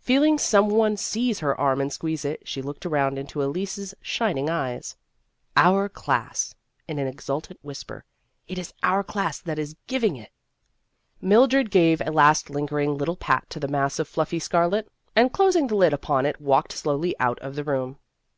Feeling 0.00 0.38
some 0.38 0.70
one 0.70 0.96
seize 0.96 1.40
her 1.40 1.54
arm 1.60 1.82
and 1.82 1.92
squeeze 1.92 2.24
it, 2.24 2.48
she 2.48 2.62
looked 2.62 2.86
around 2.86 3.18
into 3.18 3.42
Elise's 3.42 3.94
shining 4.00 4.48
eyes." 4.48 4.96
Our 5.68 5.90
class," 5.90 6.54
in 6.88 6.98
an 6.98 7.06
exultant 7.06 7.58
whis 7.62 7.84
per" 7.84 8.02
it 8.48 8.56
is 8.58 8.72
our 8.82 9.04
class 9.04 9.38
that 9.40 9.58
is 9.58 9.76
giving 9.86 10.16
it!" 10.16 10.30
156 11.20 11.68
Vassar 11.68 11.68
Studies 11.68 11.68
Mildred 11.68 11.70
gave 11.70 12.00
a 12.00 12.16
last 12.16 12.48
lingering 12.48 12.96
little 12.96 13.16
pat 13.16 13.50
to 13.50 13.60
the 13.60 13.68
mass 13.68 13.98
of 13.98 14.08
fluffy 14.08 14.38
scarlet, 14.38 14.88
and 15.14 15.34
closing 15.34 15.66
the 15.66 15.76
lid 15.76 15.92
upon 15.92 16.24
it 16.24 16.40
walked 16.40 16.72
slowly 16.72 17.14
out 17.20 17.38
of 17.40 17.54
the 17.54 17.62
room. 17.64 17.98